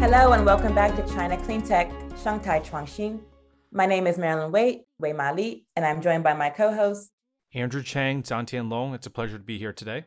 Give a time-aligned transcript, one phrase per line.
[0.00, 1.90] Hello and welcome back to China Clean Tech,
[2.22, 3.18] Shanghai Chuangxin.
[3.72, 7.10] My name is Marilyn Wei, Wei Ma Li, and I'm joined by my co-host
[7.52, 8.94] Andrew Chang, Zantian Long.
[8.94, 10.04] It's a pleasure to be here today.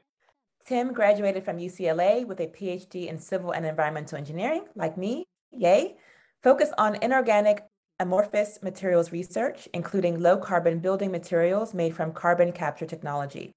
[0.66, 5.98] Tim graduated from UCLA with a PhD in civil and environmental engineering, like me, yay,
[6.42, 7.66] focused on inorganic
[8.00, 13.52] amorphous materials research, including low carbon building materials made from carbon capture technology.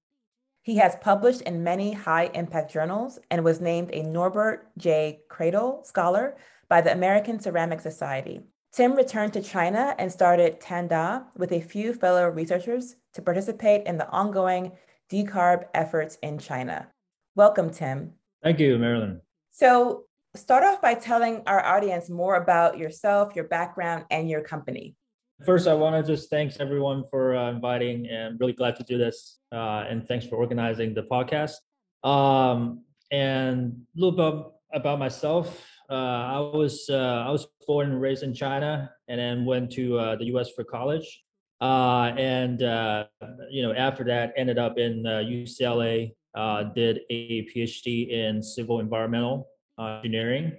[0.65, 5.19] He has published in many high impact journals and was named a Norbert J.
[5.29, 6.37] Kreidl Scholar
[6.69, 8.41] by the American Ceramic Society.
[8.73, 13.99] Tim returned to China and started Tanda with a few fellow researchers to participate in
[13.99, 14.71] the ongoing
[15.07, 16.87] decarb efforts in China.
[17.35, 18.13] Welcome, Tim.
[18.41, 19.21] Thank you, Marilyn.
[19.51, 24.95] So, start off by telling our audience more about yourself, your background, and your company.
[25.43, 28.97] First, I want to just thanks everyone for uh, inviting, and really glad to do
[28.97, 29.39] this.
[29.51, 31.55] Uh, and thanks for organizing the podcast.
[32.09, 35.61] Um, and a little bit about myself.
[35.89, 39.99] Uh, I was uh, I was born and raised in China, and then went to
[39.99, 40.51] uh, the U.S.
[40.55, 41.23] for college.
[41.59, 42.61] Uh, and
[43.51, 46.15] you know, after that, ended up in UCLA.
[46.73, 50.53] did a PhD in civil environmental engineering.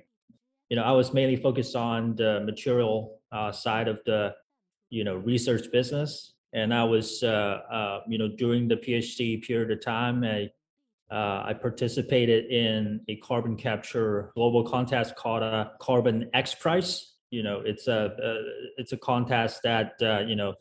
[0.68, 3.20] You know, I was mainly focused on the material
[3.52, 4.34] side of the
[4.90, 9.70] you know research business and i was uh, uh, you know during the phd period
[9.70, 10.48] of time i
[11.10, 17.12] uh, i participated in a carbon capture global contest called a Carbon XPRIZE.
[17.30, 18.42] You know it's a uh,
[18.76, 20.54] it's a contest that uh, you know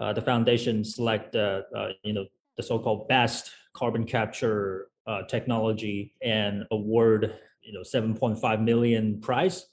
[0.00, 2.24] uh, the foundation select you know
[2.56, 4.88] the so-called best carbon capture
[5.28, 9.66] technology and award you know 7.5 million prize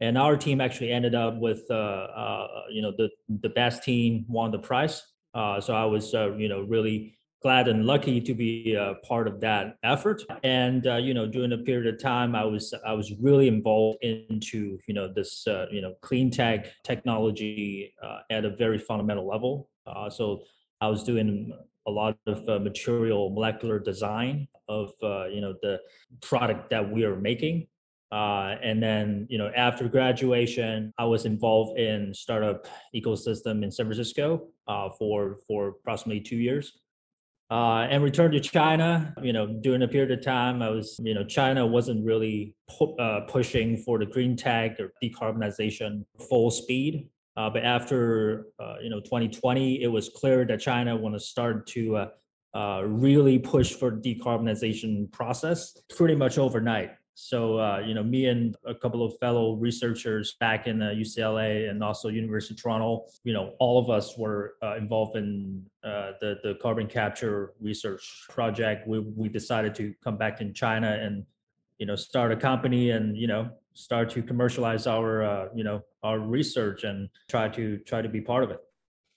[0.00, 3.10] and our team actually ended up with uh, uh, you know the
[3.40, 5.02] the best team won the prize.
[5.34, 9.28] Uh, so I was uh, you know really glad and lucky to be a part
[9.28, 10.22] of that effort.
[10.42, 13.98] And uh, you know during a period of time, I was I was really involved
[14.02, 17.94] into you know this uh, you know clean tech technology
[18.30, 19.70] at a very fundamental level.
[20.10, 20.42] so
[20.80, 21.52] I was doing
[21.86, 24.92] a lot of material molecular design of
[25.32, 25.80] you know the
[26.20, 27.66] product that we are making
[28.10, 33.86] uh, and then, you know, after graduation, I was involved in startup ecosystem in San
[33.86, 36.78] Francisco uh, for for approximately two years.
[37.50, 39.14] Uh, and returned to China.
[39.22, 42.94] You know, during a period of time, I was, you know, China wasn't really pu-
[42.96, 47.08] uh, pushing for the green tech or decarbonization full speed.
[47.38, 48.48] Uh, but after,
[48.82, 52.08] you know, 2020, it was clear that China want to start to
[52.84, 56.90] really push for decarbonization process pretty much overnight.
[57.20, 61.68] So, uh, you know, me and a couple of fellow researchers back in uh, UCLA
[61.68, 66.12] and also University of Toronto, you know, all of us were uh, involved in uh,
[66.20, 68.86] the the carbon capture research project.
[68.86, 71.26] We we decided to come back in China and,
[71.80, 75.82] you know, start a company and you know start to commercialize our uh, you know
[76.04, 78.60] our research and try to try to be part of it.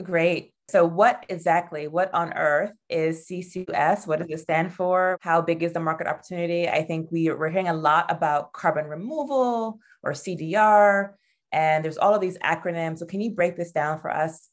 [0.03, 0.53] Great.
[0.69, 4.07] So, what exactly, what on earth is CCUS?
[4.07, 5.17] What does it stand for?
[5.21, 6.69] How big is the market opportunity?
[6.69, 11.11] I think we, we're hearing a lot about carbon removal or CDR,
[11.51, 12.99] and there's all of these acronyms.
[12.99, 14.49] So, can you break this down for us?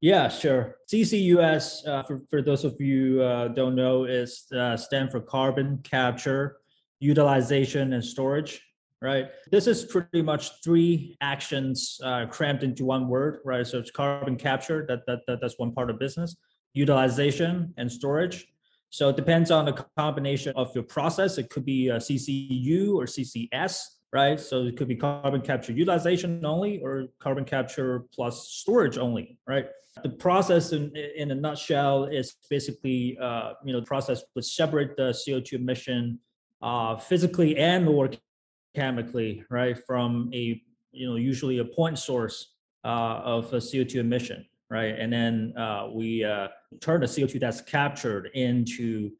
[0.00, 0.76] Yeah, sure.
[0.90, 5.80] CCUS, uh, for, for those of you uh, don't know, is uh, stand for carbon
[5.82, 6.58] capture,
[7.00, 8.62] utilization, and storage
[9.00, 9.26] right?
[9.50, 13.66] This is pretty much three actions uh, crammed into one word, right?
[13.66, 16.36] So it's carbon capture, that, that, that that's one part of business,
[16.74, 18.46] utilization and storage.
[18.90, 21.38] So it depends on the combination of your process.
[21.38, 23.82] It could be CCU or CCS,
[24.12, 24.40] right?
[24.40, 29.66] So it could be carbon capture utilization only or carbon capture plus storage only, right?
[30.02, 34.96] The process in, in a nutshell is basically, uh, you know, the process would separate
[34.96, 36.18] the CO2 emission
[36.62, 38.10] uh, physically and or
[38.78, 40.62] chemically, right, from a
[40.92, 45.88] you know usually a point source uh, of a CO2 emission, right, and then uh,
[45.92, 46.48] we uh,
[46.80, 49.10] turn the CO2 that's captured into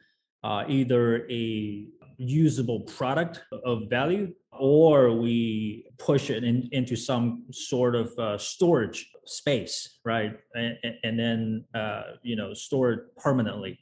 [0.44, 1.86] uh, either a
[2.18, 9.10] usable product of value or we push it in, into some sort of uh, storage
[9.24, 10.32] space right?
[10.54, 13.78] And, and then uh, you know store it permanently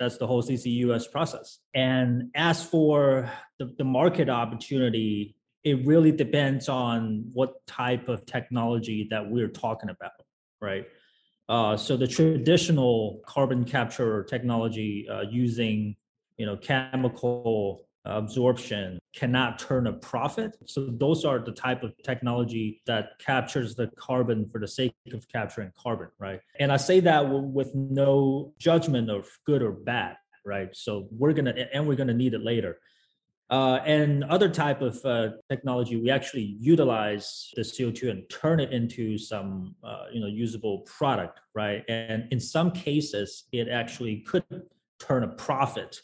[0.00, 1.58] that's the whole CCUS process.
[1.74, 9.06] And as for the, the market opportunity, it really depends on what type of technology
[9.10, 10.12] that we're talking about,
[10.60, 10.86] right?
[11.50, 15.96] Uh, so the traditional carbon capture technology uh, using,
[16.38, 20.56] you know, chemical absorption cannot turn a profit.
[20.66, 25.28] So those are the type of technology that captures the carbon for the sake of
[25.28, 26.40] capturing carbon, right?
[26.58, 30.74] And I say that with no judgment of good or bad, right?
[30.74, 32.78] So we're gonna and we're gonna need it later.
[33.50, 38.72] Uh, and other type of uh, technology, we actually utilize the CO2 and turn it
[38.72, 41.84] into some, uh, you know, usable product, right?
[41.88, 44.44] And in some cases, it actually could
[45.00, 46.00] turn a profit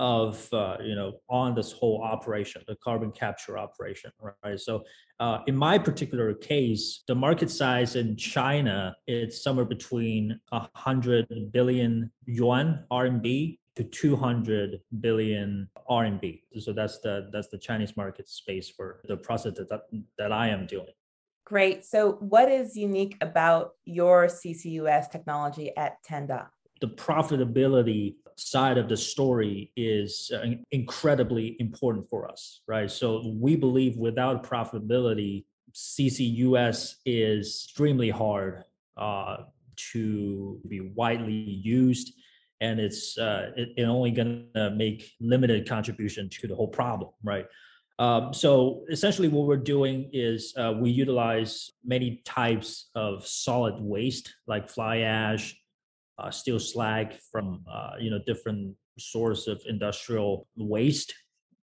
[0.00, 4.10] of uh, you know on this whole operation the carbon capture operation
[4.42, 4.58] right?
[4.58, 4.82] So
[5.20, 12.10] uh, in my particular case the market size in china is somewhere between 100 billion
[12.24, 19.02] yuan rmb to 200 billion rmb so that's the that's the chinese market space for
[19.06, 19.82] the process that,
[20.16, 20.94] that i am doing.
[21.44, 21.84] Great.
[21.84, 26.46] So what is unique about your ccus technology at tenda?
[26.80, 32.90] The profitability side of the story is uh, incredibly important for us, right?
[32.90, 35.44] So we believe without profitability,
[35.74, 38.64] CCUS is extremely hard
[38.96, 39.38] uh,
[39.92, 42.14] to be widely used,
[42.60, 47.10] and it's uh, it, it only going to make limited contribution to the whole problem,
[47.22, 47.46] right?
[47.98, 54.34] Um, so essentially, what we're doing is uh, we utilize many types of solid waste
[54.46, 55.59] like fly ash,
[56.20, 61.14] uh, steel slag from uh, you know different source of industrial waste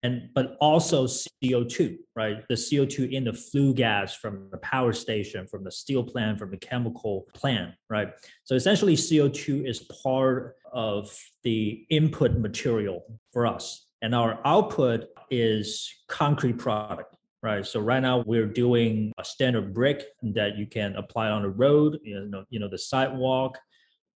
[0.07, 2.47] and but also CO2, right?
[2.49, 6.51] The CO2 in the flue gas from the power station, from the steel plant, from
[6.51, 8.09] the chemical plant, right?
[8.45, 15.91] So essentially, CO2 is part of the input material for us, and our output is
[16.09, 17.17] concrete product.
[17.43, 17.65] Right.
[17.65, 20.03] So right now we're doing a standard brick
[20.35, 23.57] that you can apply on the road, you know, you know, the sidewalk,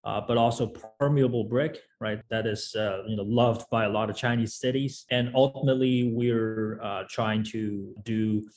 [0.04, 2.20] uh, but also permeable brick, right?
[2.30, 6.80] That is uh, you know loved by a lot of Chinese cities, and ultimately we're
[6.82, 8.48] uh, trying to do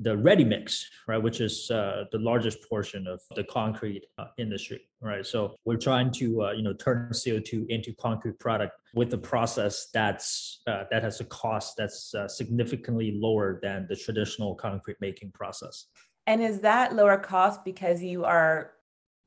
[0.00, 4.80] the ready mix, right, which is uh, the largest portion of the concrete uh, industry,
[5.00, 5.24] right?
[5.24, 9.88] So we're trying to uh, you know turn CO2 into concrete product with a process
[9.92, 15.86] that's that has a cost that's significantly lower than the traditional concrete making process.
[16.26, 18.72] And is that lower cost because you are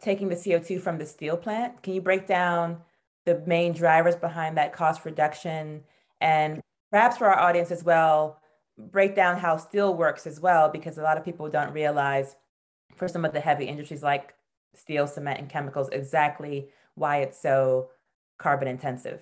[0.01, 1.81] taking the CO2 from the steel plant.
[1.81, 2.81] Can you break down
[3.25, 5.83] the main drivers behind that cost reduction?
[6.21, 6.62] And
[6.92, 8.39] perhaps for our audience as well,
[8.77, 12.36] break down how steel works as well, because a lot of people don't realize
[12.95, 14.33] for some of the heavy industries like
[14.74, 17.89] steel, cement, and chemicals, exactly why it's so
[18.38, 19.21] carbon intensive.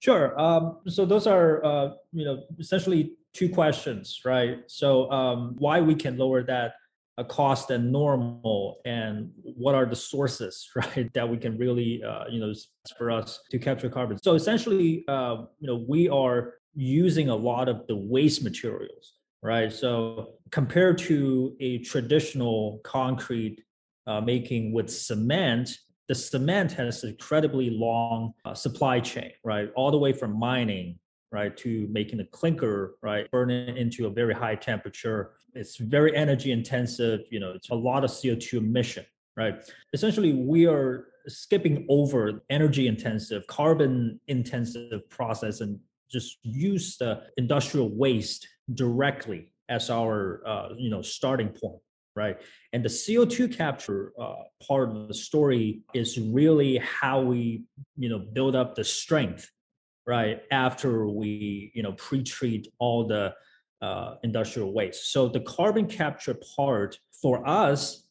[0.00, 0.38] Sure.
[0.38, 4.58] Um, so those are, uh, you know, essentially two questions, right?
[4.66, 6.74] So um, why we can lower that
[7.18, 12.24] a cost than normal and what are the sources right that we can really uh,
[12.28, 12.52] you know
[12.98, 14.18] for us to capture carbon?
[14.22, 19.70] So essentially uh, you know we are using a lot of the waste materials right?
[19.70, 23.62] So compared to a traditional concrete
[24.06, 29.70] uh, making with cement the cement has an incredibly long uh, supply chain right?
[29.76, 30.98] All the way from mining
[31.34, 35.32] right, to making the clinker, right, burn it into a very high temperature.
[35.54, 39.04] It's very energy intensive, you know, it's a lot of CO2 emission,
[39.36, 39.56] right?
[39.92, 47.88] Essentially, we are skipping over energy intensive, carbon intensive process and just use the industrial
[47.88, 51.80] waste directly as our, uh, you know, starting point
[52.16, 52.40] right?
[52.72, 57.64] And the CO2 capture uh, part of the story is really how we,
[57.96, 59.50] you know, build up the strength
[60.06, 63.34] right after we you know pre-treat all the
[63.82, 65.12] uh, industrial waste.
[65.12, 68.06] So the carbon capture part for us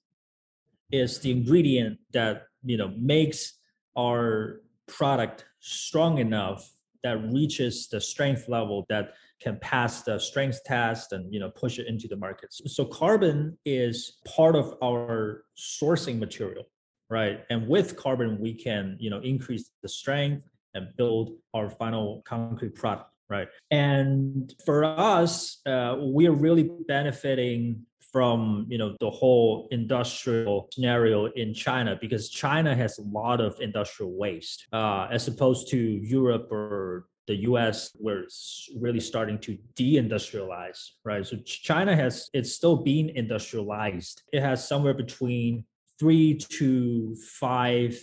[0.92, 3.54] is the ingredient that you know makes
[3.98, 6.70] our product strong enough
[7.04, 11.80] that reaches the strength level that can pass the strength test and you know push
[11.80, 16.66] it into the markets so carbon is part of our sourcing material
[17.14, 17.46] right?
[17.52, 22.76] And with carbon we can you know increase the strength and build our final concrete
[22.76, 29.68] product right and for us uh, we are really benefiting from you know the whole
[29.72, 35.70] industrial scenario in china because china has a lot of industrial waste uh, as opposed
[35.70, 41.26] to europe or the US where it's really starting to deindustrialize, right?
[41.26, 44.24] So China has it's still being industrialized.
[44.34, 45.66] It has somewhere between
[46.00, 47.98] three to five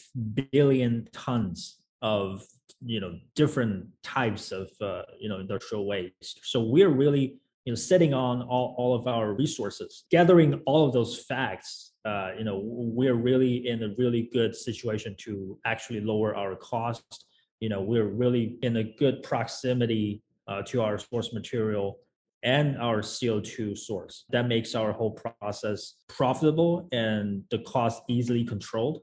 [0.53, 2.45] billion tons of
[2.85, 7.77] you know different types of uh, you know industrial waste so we're really you know
[7.77, 12.61] sitting on all, all of our resources gathering all of those facts uh, you know
[12.65, 17.27] we're really in a really good situation to actually lower our cost
[17.61, 21.99] you know we're really in a good proximity uh, to our source material
[22.43, 24.25] and our CO2 source.
[24.31, 29.03] That makes our whole process profitable and the cost easily controlled.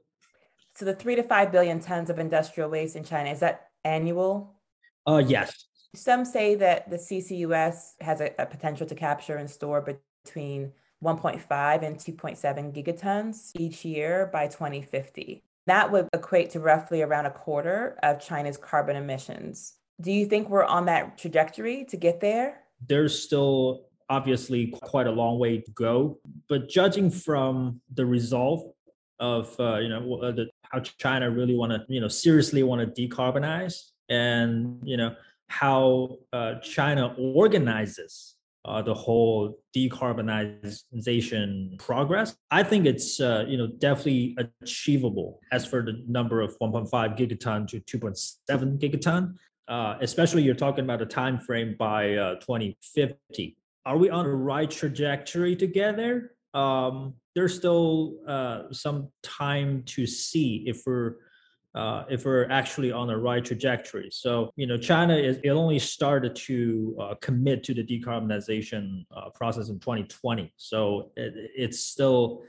[0.76, 4.54] So the three to five billion tons of industrial waste in China, is that annual?
[5.06, 5.64] Uh, yes.
[5.94, 9.80] Some say that the CCUS has a, a potential to capture and store
[10.24, 15.42] between 1.5 and 2.7 gigatons each year by 2050.
[15.66, 19.74] That would equate to roughly around a quarter of China's carbon emissions.
[20.00, 22.60] Do you think we're on that trajectory to get there?
[22.86, 26.18] There's still obviously quite a long way to go,
[26.48, 28.62] but judging from the resolve
[29.20, 33.08] of uh, you know the, how China really want to you know seriously want to
[33.08, 35.14] decarbonize, and you know
[35.48, 42.36] how uh, China organizes uh, the whole decarbonization progress.
[42.50, 47.66] I think it's uh, you know definitely achievable as for the number of 1.5 gigaton
[47.68, 49.34] to 2.7 gigaton.
[49.68, 53.56] Uh, especially you're talking about a time frame by uh, 2050.
[53.84, 56.32] Are we on the right trajectory together?
[56.54, 61.14] Um, there's still uh, some time to see if we're
[61.76, 64.08] uh, if we're actually on the right trajectory.
[64.10, 69.30] So, you know, China is it only started to uh, commit to the decarbonization uh,
[69.30, 70.52] process in 2020.
[70.56, 72.42] So it, it's still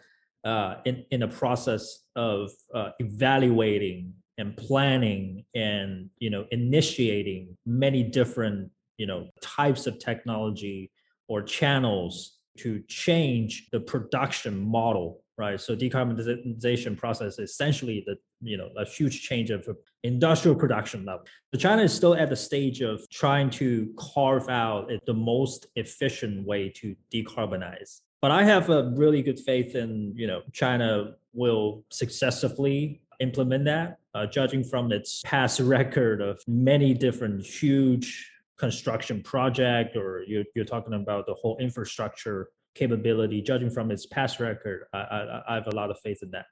[0.44, 8.02] uh, in in a process of uh, evaluating and planning and you know initiating many
[8.02, 10.92] different you know types of technology
[11.28, 15.60] or channels to change the production model right?
[15.60, 19.68] So decarbonization process is essentially the you know a huge change of
[20.04, 21.26] industrial production level.
[21.54, 26.46] So China is still at the stage of trying to carve out the most efficient
[26.46, 28.02] way to decarbonize.
[28.22, 33.98] But I have a really good faith in you know China will successfully implement that,
[34.14, 38.30] uh, judging from its past record of many different huge
[38.60, 44.40] construction project, or you're, you're talking about the whole infrastructure capability, judging from its past
[44.40, 46.46] record, I, I, I have a lot of faith in that.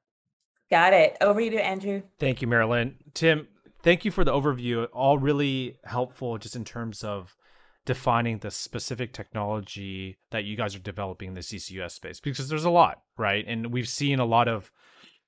[0.70, 1.18] Got it.
[1.22, 2.02] Over to you, Andrew.
[2.20, 2.96] Thank you, Marilyn.
[3.14, 3.48] Tim,
[3.84, 4.88] thank you for the overview.
[4.92, 7.36] All really helpful just in terms of
[7.86, 12.66] defining the specific technology that you guys are developing in the CCUS space because there's
[12.66, 13.46] a lot, right?
[13.48, 14.70] And we've seen a lot of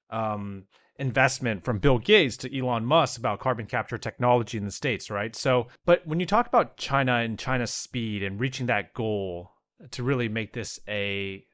[0.10, 0.66] um,
[1.00, 5.36] investment from Bill Gates to Elon Musk about carbon capture technology in the States, right?
[5.36, 9.51] So, but when you talk about China and China's speed and reaching that goal
[9.91, 11.46] to really make this a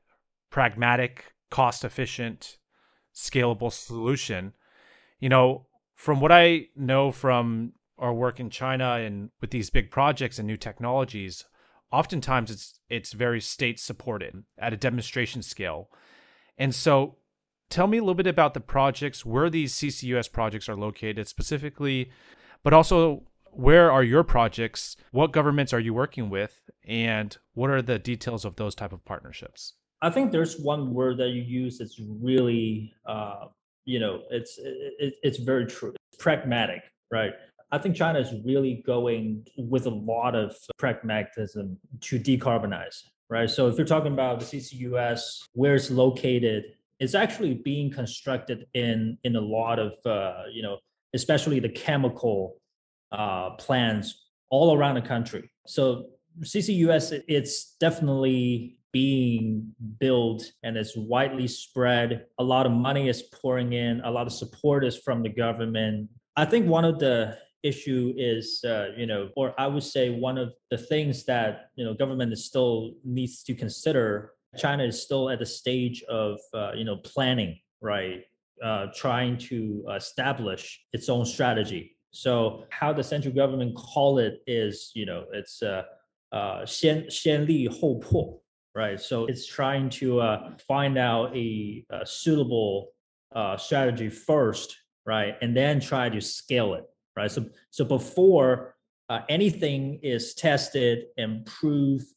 [0.49, 2.57] pragmatic, cost efficient,
[3.13, 4.53] scalable solution.
[5.19, 9.89] You know, from what I know from our work in China and with these big
[9.89, 11.45] projects and new technologies,
[11.91, 15.89] oftentimes it's it's very state supported at a demonstration scale.
[16.57, 17.17] And so
[17.69, 22.11] tell me a little bit about the projects, where these CCUS projects are located specifically,
[22.63, 24.97] but also where are your projects?
[25.11, 26.69] What governments are you working with?
[26.85, 29.73] And what are the details of those type of partnerships?
[30.01, 33.45] I think there's one word that you use that's really, uh,
[33.85, 35.93] you know, it's it, it's very true.
[36.11, 36.81] It's pragmatic,
[37.11, 37.31] right?
[37.71, 43.49] I think China is really going with a lot of pragmatism to decarbonize, right?
[43.49, 46.65] So if you're talking about the CCUS, where it's located,
[46.99, 50.77] it's actually being constructed in in a lot of, uh, you know,
[51.13, 52.57] especially the chemical
[53.11, 55.49] uh, plants all around the country.
[55.67, 56.07] So
[56.41, 62.25] CCUS, it's definitely being built and it's widely spread.
[62.39, 64.01] A lot of money is pouring in.
[64.01, 66.09] A lot of support is from the government.
[66.37, 70.37] I think one of the issue is, uh, you know, or I would say one
[70.37, 74.31] of the things that you know government is still needs to consider.
[74.56, 78.24] China is still at the stage of uh, you know planning, right?
[78.62, 84.90] Uh, trying to establish its own strategy so how the central government call it is,
[84.94, 85.82] you know, it's uh,
[86.32, 88.40] uh, 先先立后破,
[88.74, 88.98] right?
[89.00, 92.92] So it's trying to uh, find out a, a suitable
[93.34, 96.84] uh, strategy first, right, and then try to scale it,
[97.16, 97.30] right?
[97.30, 98.76] So so before
[99.08, 102.13] uh, anything is tested and proved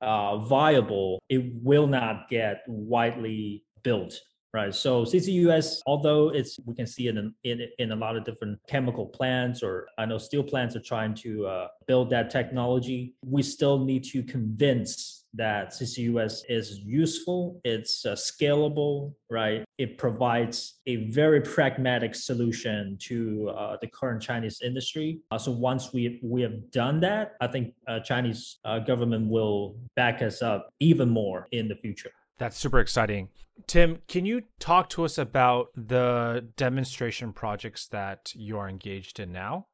[0.00, 4.20] uh, viable, it will not get widely built
[4.52, 4.74] right?
[4.74, 8.58] So CCUS, although it's we can see it in, in in a lot of different
[8.68, 13.14] chemical plants, or I know steel plants are trying to uh, build that technology.
[13.24, 19.64] We still need to convince that CCUS is useful, it's uh, scalable, right?
[19.78, 25.20] It provides a very pragmatic solution to uh, the current Chinese industry.
[25.30, 29.76] Uh, so once we we have done that, I think uh, Chinese uh, government will
[29.96, 32.10] back us up even more in the future.
[32.38, 33.28] That's super exciting.
[33.66, 39.32] Tim, can you talk to us about the demonstration projects that you are engaged in
[39.32, 39.66] now?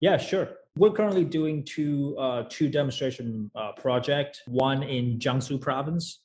[0.00, 0.50] Yeah, sure.
[0.78, 4.42] We're currently doing two uh, two demonstration uh, project.
[4.46, 6.20] One in Jiangsu province,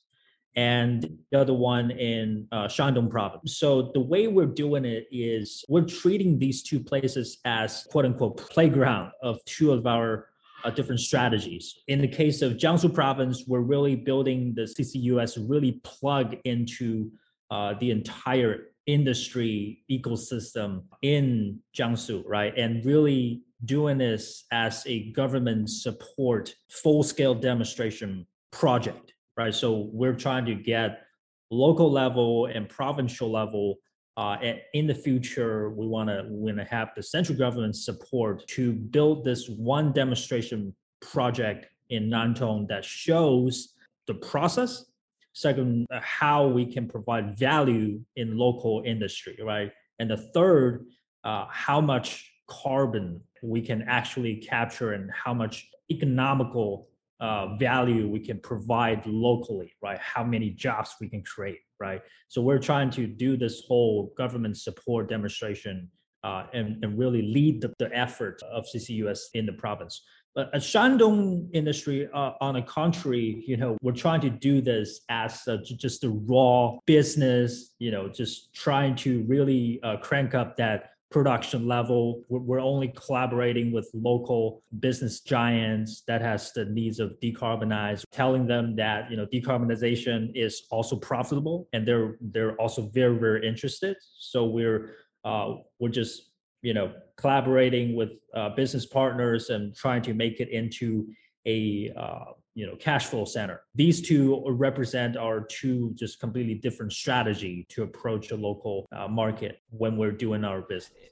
[0.56, 3.56] and the other one in uh, Shandong province.
[3.56, 8.36] So the way we're doing it is we're treating these two places as quote unquote
[8.36, 10.28] playground of two of our
[10.64, 11.78] uh, different strategies.
[11.88, 17.10] In the case of Jiangsu province, we're really building the CCUS really plug into
[17.50, 22.52] uh, the entire industry ecosystem in Jiangsu, right?
[22.56, 29.54] And really doing this as a government support full scale demonstration project, right?
[29.54, 31.02] So we're trying to get
[31.50, 33.78] local level and provincial level
[34.16, 38.46] uh, and in the future, we want to want to have the central government support
[38.48, 43.74] to build this one demonstration project in Nantong that shows
[44.06, 44.84] the process.
[45.32, 49.72] Second, uh, how we can provide value in local industry, right?
[49.98, 50.84] And the third,
[51.24, 56.88] uh, how much carbon we can actually capture and how much economical
[57.20, 59.98] uh, value we can provide locally, right?
[59.98, 62.02] How many jobs we can create, right?
[62.28, 65.88] So we're trying to do this whole government support demonstration
[66.24, 70.02] uh, and, and really lead the, the effort of CCUS in the province.
[70.34, 75.02] But at Shandong industry, uh, on the contrary, you know, we're trying to do this
[75.10, 75.42] as
[75.76, 81.66] just a raw business, you know, just trying to really uh, crank up that production
[81.68, 82.24] level.
[82.28, 88.74] We're only collaborating with local business giants that has the needs of decarbonize, telling them
[88.76, 93.96] that you know decarbonization is also profitable, and they're they're also very very interested.
[94.18, 96.30] So we're uh, we're just
[96.62, 101.06] you know collaborating with uh, business partners and trying to make it into
[101.46, 103.62] a uh, you know cash flow center.
[103.74, 109.60] These two represent our two just completely different strategy to approach a local uh, market
[109.70, 111.10] when we're doing our business.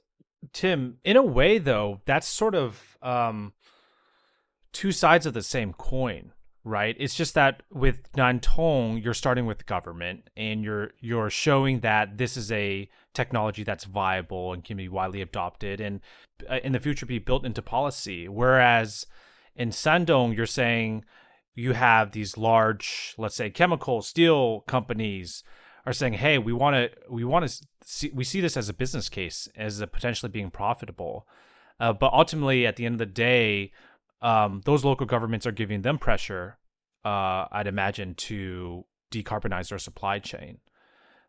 [0.53, 3.53] Tim in a way though that's sort of um,
[4.73, 6.33] two sides of the same coin
[6.63, 6.95] right?
[6.99, 12.17] It's just that with nantong you're starting with the government and you're you're showing that
[12.17, 16.01] this is a technology that's viable and can be widely adopted and
[16.49, 18.27] uh, in the future be built into policy.
[18.27, 19.05] Whereas
[19.55, 21.03] in Shandong, you're saying
[21.53, 25.43] you have these large, let's say, chemical steel companies
[25.85, 28.73] are saying, "Hey, we want to, we want to see, we see this as a
[28.73, 31.27] business case, as a potentially being profitable."
[31.79, 33.71] Uh, but ultimately, at the end of the day,
[34.21, 36.57] um, those local governments are giving them pressure.
[37.03, 40.59] Uh, I'd imagine to decarbonize their supply chain.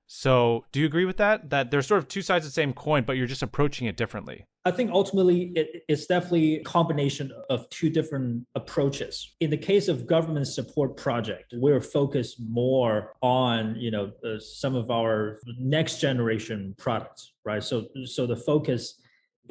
[0.07, 1.49] So, do you agree with that?
[1.51, 3.97] That there's sort of two sides of the same coin, but you're just approaching it
[3.97, 4.47] differently.
[4.65, 9.35] I think ultimately it, it's definitely a combination of two different approaches.
[9.41, 14.77] In the case of government support project, we're focused more on you know uh, some
[14.77, 17.63] of our next generation products, right?
[17.63, 19.01] So so the focus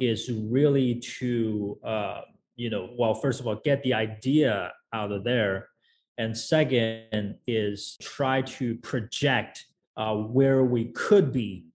[0.00, 2.22] is really to uh,
[2.56, 5.68] you know well first of all get the idea out of there,
[6.16, 9.66] and second is try to project
[9.98, 11.66] uh, where we could be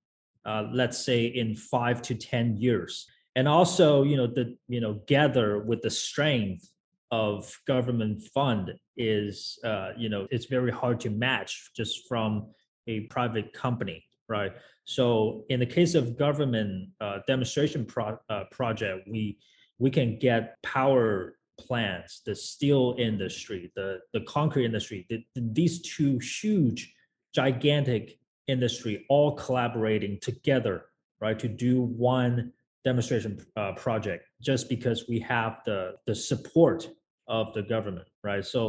[0.44, 3.06] uh, let's say in five to ten years
[3.38, 6.70] and also you know the you know gather with the strength
[7.12, 12.48] of government fund is uh, you know it's very hard to match just from
[12.88, 14.52] a private company right?
[14.84, 19.38] So in the case of government uh, demonstration pro- uh, project we
[19.80, 26.20] we can get power plants the steel industry the the concrete industry the, these two
[26.20, 26.94] huge
[27.34, 30.86] gigantic industry all collaborating together
[31.20, 32.52] right to do one
[32.90, 36.80] demonstration uh, project just because we have the the support
[37.28, 38.46] of the government right?
[38.46, 38.62] So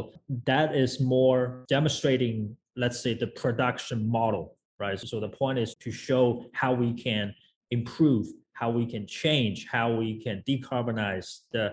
[0.51, 1.41] that is more
[1.77, 2.35] demonstrating
[2.83, 4.43] let's say the production model
[4.83, 4.99] right?
[5.11, 6.23] So the point is to show
[6.61, 7.33] how we can
[7.71, 8.25] improve
[8.61, 11.65] how we can change how we can decarbonize the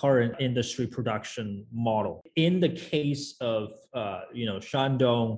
[0.00, 2.20] current industry production model.
[2.34, 5.28] In the case of uh, you know shandong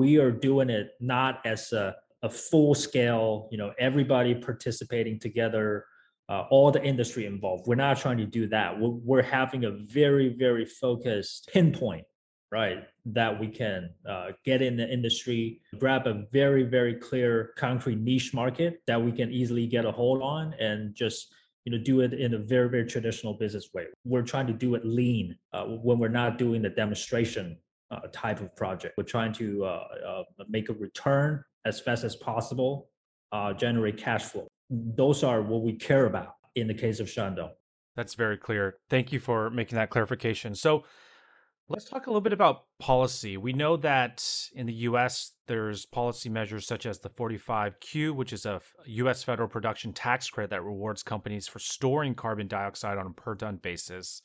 [0.00, 1.96] we are doing it not as a,
[2.28, 5.66] a full scale you know everybody participating together
[6.28, 7.66] uh, all the industry involved.
[7.66, 8.78] We're not trying to do that.
[8.78, 12.04] We're, we're having a very, very focused pinpoint,
[12.50, 12.84] right?
[13.06, 18.32] That we can uh, get in the industry, grab a very, very clear, concrete niche
[18.32, 21.34] market that we can easily get a hold on, and just
[21.64, 23.86] you know do it in a very, very traditional business way.
[24.04, 27.58] We're trying to do it lean uh, when we're not doing the demonstration
[27.90, 28.94] uh, type of project.
[28.96, 32.88] We're trying to uh, uh, make a return as fast as possible,
[33.58, 37.50] generate cash flow those are what we care about in the case of Shandong.
[37.96, 38.76] That's very clear.
[38.90, 40.54] Thank you for making that clarification.
[40.54, 40.84] So
[41.68, 43.36] let's talk a little bit about policy.
[43.36, 44.24] We know that
[44.54, 49.48] in the US, there's policy measures such as the 45Q, which is a US federal
[49.48, 54.20] production tax credit that rewards companies for storing carbon dioxide on a per ton basis.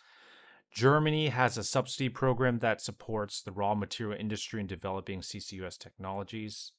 [0.71, 6.73] Germany has a subsidy program that supports the raw material industry in developing CCUS technologies.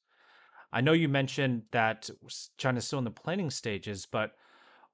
[0.73, 2.09] I know you mentioned that
[2.57, 4.35] China's still in the planning stages, but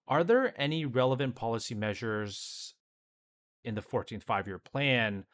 [0.08, 2.74] are there any relevant policy measures
[3.64, 5.26] in the 14th five year plan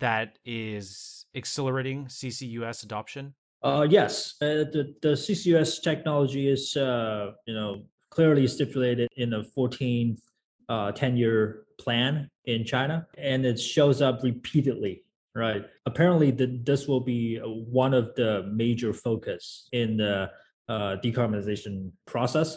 [0.00, 3.34] that is accelerating CCUS adoption?
[3.62, 9.44] Uh, yes, uh, the, the CCUS technology is, uh, you know, clearly stipulated in the
[9.56, 10.20] 14th
[10.68, 15.02] uh, 10 year plan in China, and it shows up repeatedly
[15.36, 15.66] right?
[15.84, 20.30] Apparently, the, this will be one of the major focus in the
[20.68, 22.56] uh, decarbonization process.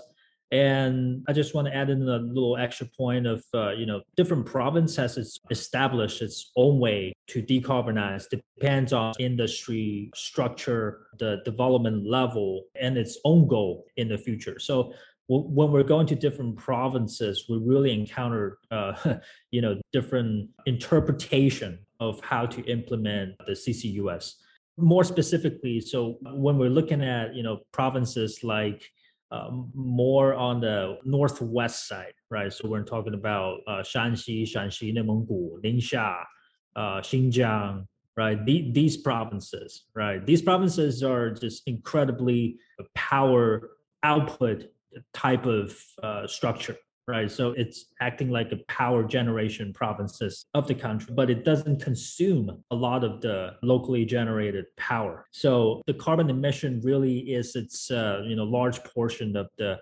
[0.52, 4.02] And I just want to add in a little extra point of, uh, you know,
[4.18, 11.42] different province has its established its own way to decarbonize, depends on industry structure, the
[11.46, 14.58] development level, and its own goal in the future.
[14.58, 14.92] So
[15.28, 18.94] when we're going to different provinces, we really encounter, uh,
[19.52, 24.34] you know, different interpretation of how to implement the CCUS.
[24.78, 28.90] More specifically, so when we're looking at, you know, provinces like
[29.32, 32.52] um, more on the northwest side, right?
[32.52, 36.24] So we're talking about uh, Shanxi, Shanxi, Neimenggu, Ningxia,
[36.76, 37.86] uh, Xinjiang,
[38.18, 38.44] right?
[38.46, 40.26] The, these provinces, right?
[40.26, 42.58] These provinces are just incredibly
[42.96, 43.72] power
[44.04, 44.72] output
[45.14, 46.78] type of uh, structure,
[47.10, 47.32] right?
[47.32, 52.64] So it's acting like a power generation provinces of the country, but it doesn't consume
[52.70, 55.26] a lot of the locally generated power.
[55.32, 59.80] So the carbon emission really is its uh, you know large portion of the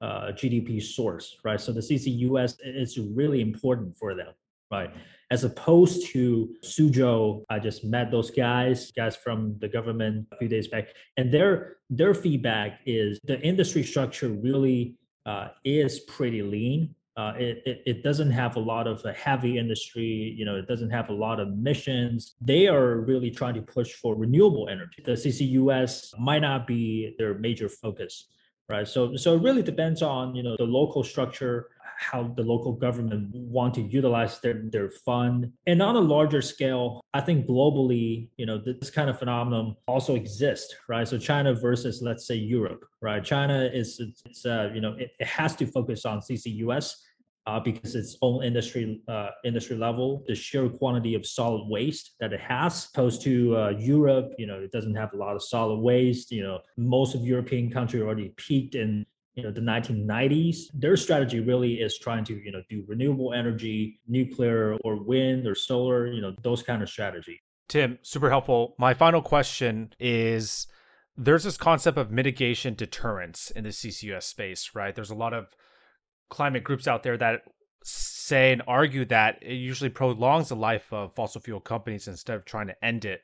[0.00, 1.60] uh, GDP source, right?
[1.60, 4.32] So the CCUS is really important for them,
[4.70, 4.94] right?
[5.32, 10.48] As opposed to Suzhou, I just met those guys, guys from the government a few
[10.48, 14.94] days back, and their their feedback is the industry structure really
[15.28, 16.94] uh, is pretty lean.
[17.18, 20.68] Uh, it, it, it, doesn't have a lot of a heavy industry, you know, it
[20.68, 22.36] doesn't have a lot of missions.
[22.40, 25.02] They are really trying to push for renewable energy.
[25.04, 28.28] The CCUS might not be their major focus,
[28.68, 28.86] right?
[28.86, 33.34] So, so it really depends on, you know, the local structure, how the local government
[33.34, 35.52] want to utilize their, their fund.
[35.66, 40.14] And on a larger scale, I think globally, you know, this kind of phenomenon also
[40.14, 41.06] exists, right?
[41.06, 43.22] So China versus, let's say, Europe, right?
[43.22, 46.94] China is, it's, uh, you know, it, it has to focus on CCUS
[47.48, 52.32] uh, because its own industry uh, industry level, the sheer quantity of solid waste that
[52.32, 55.80] it has, opposed to uh, Europe, you know, it doesn't have a lot of solid
[55.80, 56.30] waste.
[56.30, 59.06] You know, most of European countries already peaked in
[59.38, 64.00] you know the 1990s their strategy really is trying to you know do renewable energy
[64.08, 67.40] nuclear or wind or solar you know those kind of strategy.
[67.68, 68.74] Tim super helpful.
[68.78, 70.66] My final question is
[71.16, 74.92] there's this concept of mitigation deterrence in the ccus space right?
[74.94, 75.54] There's a lot of
[76.30, 77.42] climate groups out there that
[77.84, 82.44] say and argue that it usually prolongs the life of fossil fuel companies instead of
[82.44, 83.22] trying to end it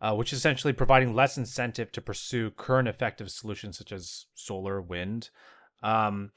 [0.00, 4.80] uh, which is essentially providing less incentive to pursue current effective solutions such as solar,
[4.80, 5.30] wind.
[5.82, 6.30] Um,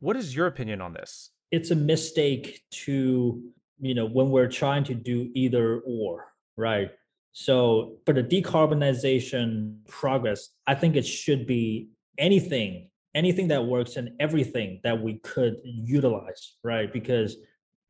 [0.00, 1.30] what is your opinion on this?
[1.50, 3.42] It's a mistake to,
[3.80, 6.90] you know, when we're trying to do either or, right?
[7.32, 14.10] So for the decarbonization progress, I think it should be anything, anything that works and
[14.20, 16.92] everything that we could utilize, right?
[16.92, 17.36] Because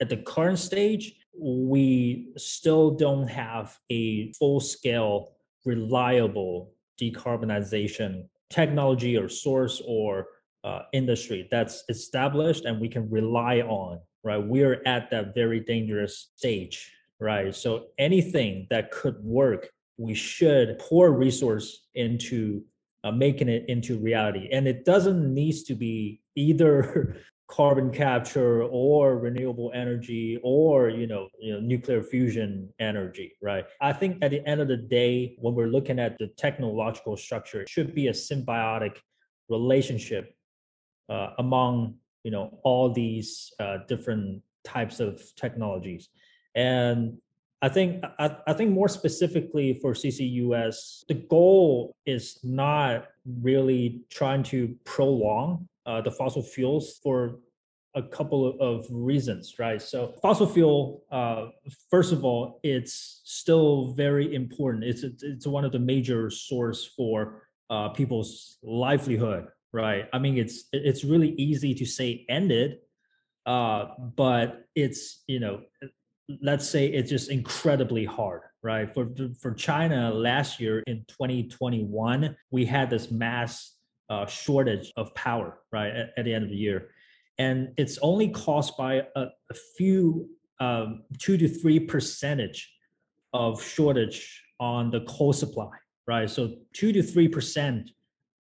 [0.00, 5.32] at the current stage, we still don't have a full scale,
[5.64, 10.26] reliable decarbonization technology or source or
[10.64, 14.42] uh, industry that's established and we can rely on, right?
[14.42, 17.54] We're at that very dangerous stage, right?
[17.54, 22.62] So anything that could work, we should pour resource into
[23.04, 24.48] uh, making it into reality.
[24.50, 27.16] And it doesn't need to be either
[27.48, 33.64] carbon capture or renewable energy or you know, you know nuclear fusion energy right?
[33.80, 37.62] I think at the end of the day when we're looking at the technological structure
[37.62, 38.96] it should be a symbiotic
[39.48, 40.34] relationship
[41.08, 46.08] uh, among you know all these uh, different types of technologies.
[46.54, 47.18] And
[47.62, 53.06] I think I, I, think more specifically for CCUS, the goal is not
[53.40, 57.38] really trying to prolong uh, the fossil fuels for
[57.94, 59.80] a couple of reasons, right?
[59.80, 61.46] So fossil fuel, uh,
[61.90, 64.84] first of all, it's still very important.
[64.84, 70.04] It's it's one of the major source for uh, people's livelihood, right?
[70.12, 72.78] I mean, it's it's really easy to say ended,
[73.46, 75.62] uh, but it's you know,
[76.42, 78.92] let's say it's just incredibly hard, right?
[78.92, 79.08] For
[79.40, 83.77] for China last year in 2021, we had this mass
[84.10, 86.88] uh, shortage of power, right, at, at, the end of the year.
[87.38, 90.28] And it's only caused by a, a few,
[90.60, 92.72] um, two to three percentage
[93.32, 95.70] of shortage on the coal supply,
[96.06, 96.28] right?
[96.28, 97.90] So two to three percent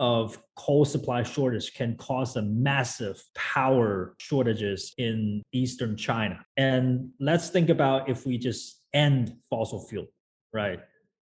[0.02, 6.44] of coal supply shortage can cause a massive power shortages in eastern China.
[6.58, 10.08] And let's think about if we just end fossil fuel,
[10.52, 10.80] right?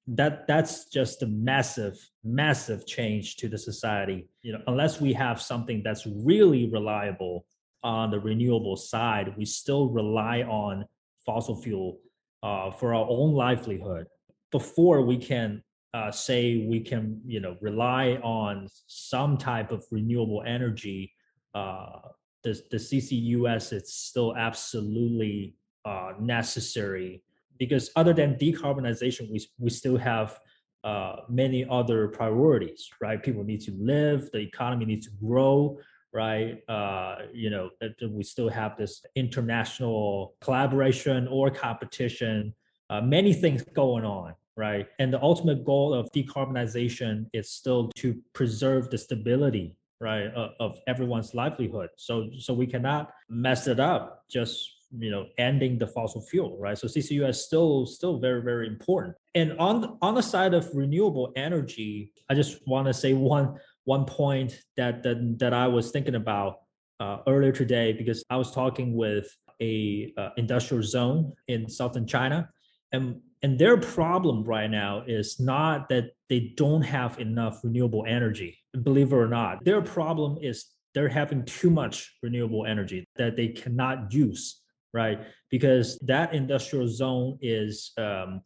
[0.07, 4.27] That that's just a massive, massive change to the society.
[4.41, 7.45] You know, unless we have something that's really reliable
[7.83, 10.85] on the renewable side, we still rely on
[11.25, 11.99] fossil fuel
[12.43, 14.07] uh, for our own livelihood
[14.51, 15.63] before we can
[15.93, 21.11] uh, say we can you know rely on some type of renewable energy
[21.55, 21.99] uh,
[22.43, 27.21] the, the ccus it's still absolutely uh, necessary
[27.57, 30.39] because other than decarbonization we, we still have
[30.83, 35.77] uh, many other priorities right people need to live the economy needs to grow
[36.11, 37.69] right uh, you know
[38.09, 42.53] we still have this international collaboration or competition
[42.89, 44.87] uh, many things going on right?
[44.99, 50.79] And the ultimate goal of decarbonization is still to preserve the stability, right, of, of
[50.87, 51.89] everyone's livelihood.
[51.97, 56.77] So, so we cannot mess it up just you know ending the fossil fuel right?
[56.77, 59.15] So ccus is still still very very important.
[59.35, 64.05] And on on the side of renewable energy i just want to say one one
[64.05, 66.59] point that that, that i was thinking about
[66.99, 69.27] uh, earlier today because i was talking with
[69.61, 72.49] a uh, industrial zone in southern china.
[72.91, 78.57] And and their problem right now is not that they don't have enough renewable energy
[78.81, 79.63] believe it or not.
[79.63, 84.61] Their problem is they're having too much renewable energy that they cannot use
[84.93, 88.41] right because that industrial zone is um,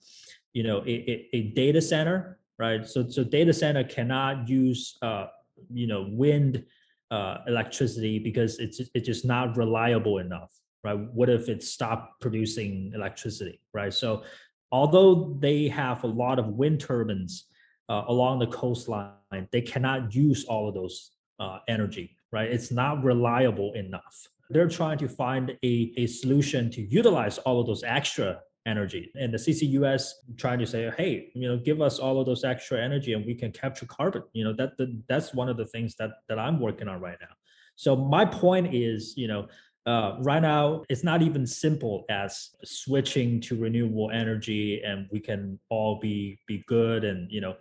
[0.54, 5.28] you know a, a, data center right so so data center cannot use uh,
[5.74, 6.64] you know wind
[7.12, 12.92] uh, electricity because it's it's just not reliable enough right what if it stopped producing
[12.96, 14.24] electricity right so
[14.72, 17.46] although they have a lot of wind turbines
[17.90, 22.50] uh, along the coastline, they cannot use all of those uh, energy, right?
[22.50, 24.28] It's not reliable enough.
[24.50, 29.12] They're trying to find a, a solution to utilize all of those extra energy.
[29.16, 32.82] And the CCUS trying to say, hey, you know, give us all of those extra
[32.84, 34.24] energy and we can capture carbon.
[34.34, 37.18] You know, that, that that's one of the things that that I'm working on right
[37.22, 37.36] now.
[37.76, 39.48] So my point is, you know,
[39.88, 45.58] uh, right now it's not even simple as switching to renewable energy and we can
[45.70, 47.56] all be be good and you know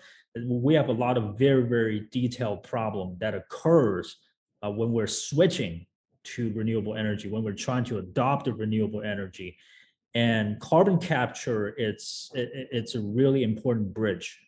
[0.45, 4.17] we have a lot of very very detailed problem that occurs
[4.65, 5.87] uh, when we're switching
[6.27, 9.57] to renewable energy when we're trying to adopt the renewable energy
[10.15, 14.39] and carbon capture it's it, it's a really important bridge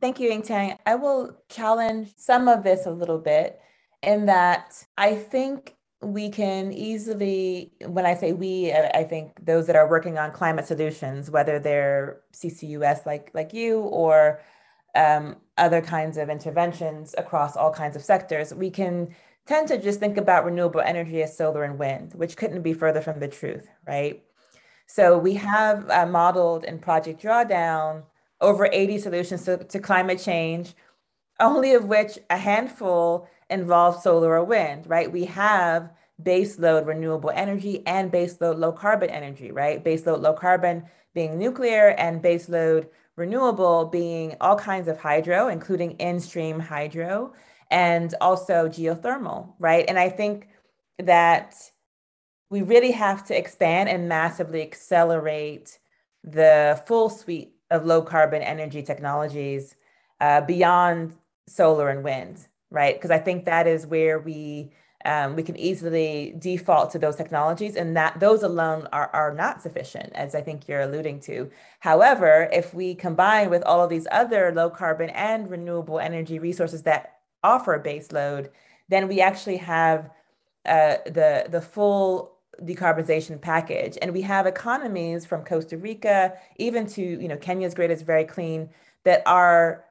[0.00, 0.76] thank you Yingtian.
[0.86, 3.60] i will challenge some of this a little bit
[4.02, 9.74] in that i think we can easily, when I say we, I think those that
[9.74, 14.40] are working on climate solutions, whether they're CCUS like like you or
[14.94, 19.14] um, other kinds of interventions across all kinds of sectors, we can
[19.46, 23.00] tend to just think about renewable energy as solar and wind, which couldn't be further
[23.00, 24.22] from the truth, right?
[24.86, 28.04] So we have uh, modeled in Project Drawdown
[28.40, 30.74] over 80 solutions to, to climate change,
[31.40, 35.10] only of which a handful involve solar or wind, right?
[35.10, 35.90] We have
[36.22, 39.84] baseload renewable energy and baseload low carbon energy, right?
[39.84, 46.60] Baseload low carbon being nuclear and baseload renewable being all kinds of hydro, including in-stream
[46.60, 47.32] hydro
[47.70, 49.84] and also geothermal, right?
[49.88, 50.48] And I think
[50.98, 51.54] that
[52.50, 55.78] we really have to expand and massively accelerate
[56.24, 59.76] the full suite of low carbon energy technologies
[60.20, 61.14] uh, beyond
[61.46, 62.94] solar and wind, right?
[62.94, 64.72] Because I think that is where we
[65.04, 69.62] um, we can easily default to those technologies and that those alone are, are not
[69.62, 71.50] sufficient as i think you're alluding to.
[71.80, 76.82] However if we combine with all of these other low carbon and renewable energy resources
[76.82, 78.50] that offer base load
[78.88, 80.10] then we actually have
[80.66, 83.96] uh, the the full decarbonization package.
[84.02, 88.24] And we have economies from costa rica even to you know kenya's grid is very
[88.24, 88.70] clean
[89.04, 89.84] that are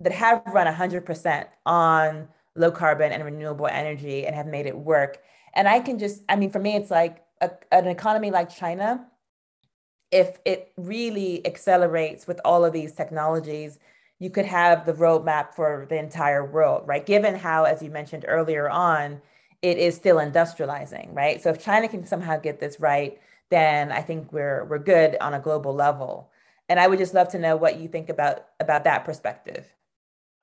[0.00, 5.18] that have run 100% on low carbon and renewable energy and have made it work.
[5.54, 9.06] And I can just, I mean, for me, it's like a, an economy like China,
[10.10, 13.78] if it really accelerates with all of these technologies,
[14.18, 17.04] you could have the roadmap for the entire world, right?
[17.04, 19.20] Given how, as you mentioned earlier on,
[19.62, 21.42] it is still industrializing, right?
[21.42, 23.18] So if China can somehow get this right,
[23.50, 26.30] then I think we're we're good on a global level.
[26.68, 29.66] And I would just love to know what you think about about that perspective.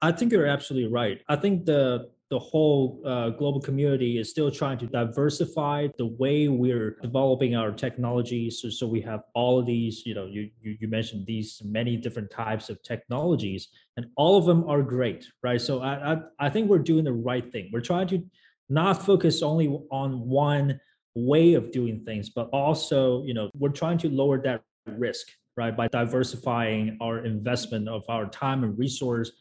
[0.02, 1.22] I think you're absolutely right.
[1.28, 6.48] I think the the whole uh, global community is still trying to diversify the way
[6.48, 8.62] we're developing our technologies.
[8.62, 11.98] So, so we have all of these, you know, you, you, you mentioned these many
[11.98, 15.60] different types of technologies, and all of them are great, right?
[15.60, 17.72] So I, I, I think we're doing the right thing.
[17.74, 18.24] We're trying to
[18.70, 20.80] not focus only on one
[21.16, 25.76] way of doing things, but also, you know, we're trying to lower that risk, right,
[25.76, 29.32] by diversifying our investment of our time and resource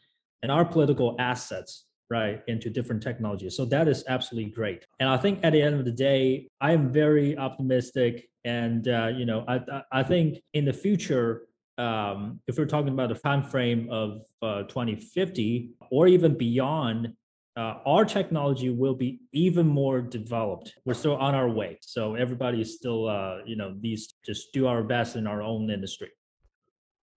[0.43, 3.55] and our political assets right into different technologies.
[3.55, 4.85] So that is absolutely great.
[4.99, 9.07] And i think at the end of the day i am very optimistic and uh,
[9.07, 11.43] you know i i think in the future
[11.77, 17.13] um, if we're talking about the time frame of uh, 2050 or even beyond
[17.55, 20.75] uh, our technology will be even more developed.
[20.85, 21.77] We're still on our way.
[21.81, 25.69] So everybody is still uh, you know needs just do our best in our own
[25.69, 26.09] industry.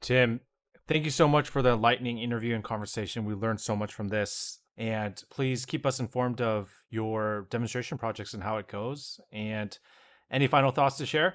[0.00, 0.40] Tim
[0.86, 4.08] thank you so much for the lightning interview and conversation we learned so much from
[4.08, 9.20] this and please keep us informed of your demonstration projects and how it goes.
[9.30, 9.76] And
[10.30, 11.34] any final thoughts to share?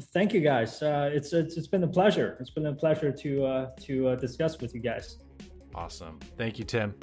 [0.00, 0.80] Thank you, guys.
[0.80, 2.36] Uh, it's, it's it's been a pleasure.
[2.38, 5.18] It's been a pleasure to uh, to uh, discuss with you guys.
[5.74, 6.20] Awesome.
[6.36, 6.94] Thank you, Tim.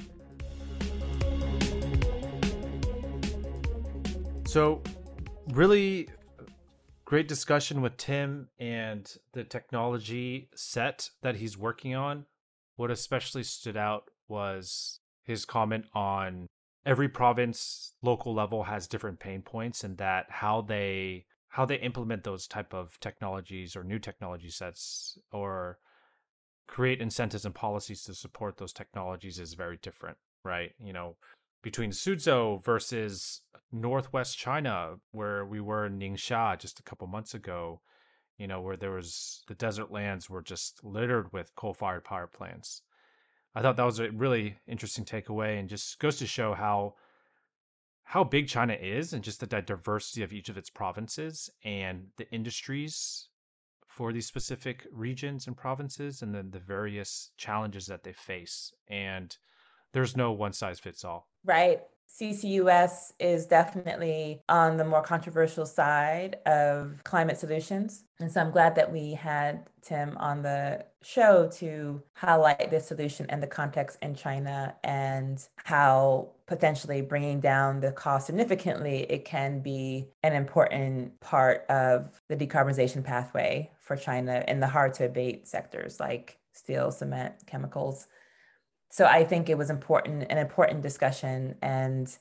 [4.47, 4.81] So,
[5.49, 6.07] really
[7.05, 12.25] great discussion with Tim and the technology set that he's working on.
[12.75, 16.47] What especially stood out was his comment on
[16.85, 22.23] every province local level has different pain points and that how they how they implement
[22.23, 25.79] those type of technologies or new technology sets or
[26.67, 31.15] create incentives and policies to support those technologies is very different right you know
[31.65, 37.81] between Suzhou versus northwest China where we were in Ningxia just a couple months ago
[38.37, 42.83] you know where there was the desert lands were just littered with coal-fired power plants.
[43.55, 46.93] I thought that was a really interesting takeaway and just goes to show how
[48.03, 52.29] how big China is and just the diversity of each of its provinces and the
[52.31, 53.29] industries
[53.87, 58.71] for these specific regions and provinces and then the various challenges that they face.
[58.87, 59.35] And
[59.95, 61.25] there's no one size fits all.
[61.45, 61.79] Right.
[62.19, 68.03] CCUS is definitely on the more controversial side of climate solutions.
[68.19, 73.25] And so I'm glad that we had Tim on the show to highlight this solution
[73.29, 79.61] and the context in China and how potentially bringing down the cost significantly, it can
[79.61, 85.47] be an important part of the decarbonization pathway for China in the hard to abate
[85.47, 88.07] sectors like steel, cement, chemicals
[88.91, 91.55] so I think it was important, an important discussion.
[91.61, 92.15] And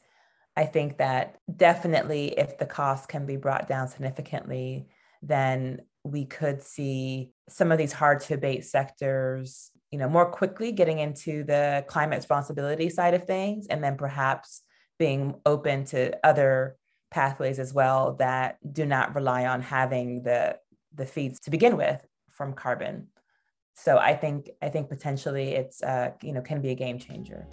[0.56, 4.88] I think that definitely if the cost can be brought down significantly,
[5.22, 10.72] then we could see some of these hard to abate sectors, you know, more quickly
[10.72, 14.62] getting into the climate responsibility side of things, and then perhaps
[14.98, 16.76] being open to other
[17.10, 20.56] pathways as well that do not rely on having the
[20.94, 23.08] the feeds to begin with from carbon
[23.74, 27.46] so I think I think potentially it's uh, you know can be a game changer.